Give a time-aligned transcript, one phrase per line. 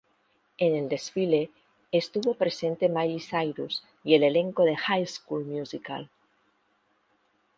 [0.57, 1.51] En el desfile
[1.91, 6.09] estuvo presente Miley Cyrus y el elenco de "High School Musical".